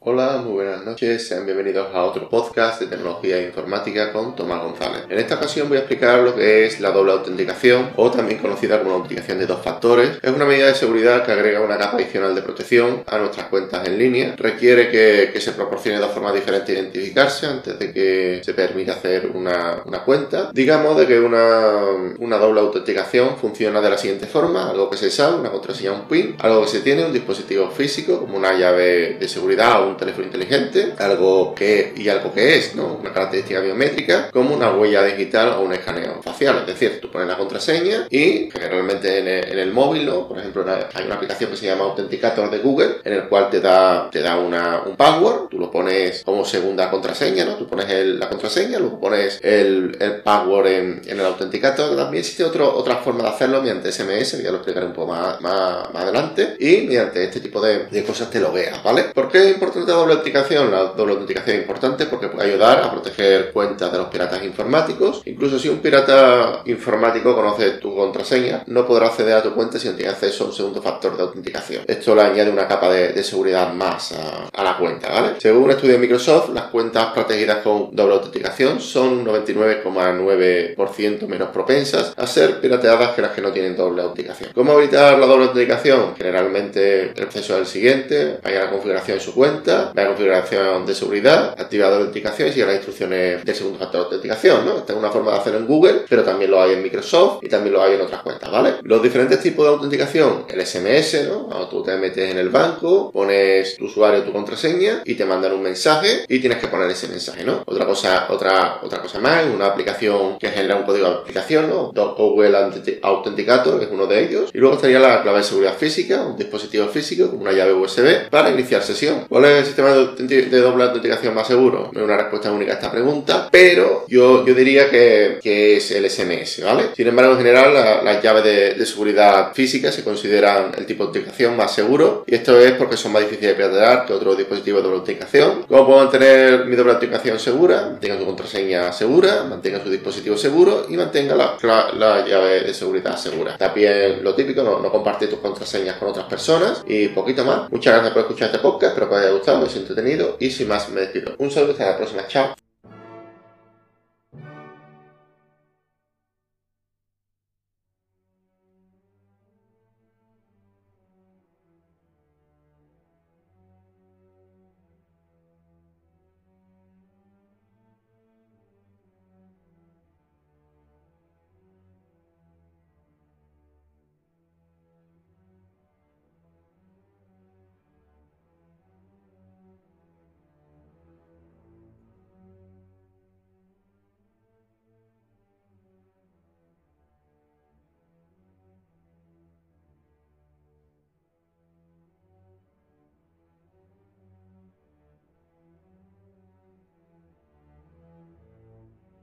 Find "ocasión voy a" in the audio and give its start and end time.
5.34-5.80